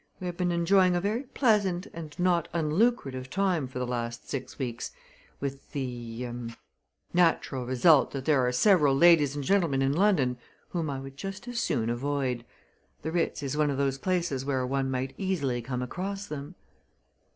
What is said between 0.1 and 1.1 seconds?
We have been enjoying a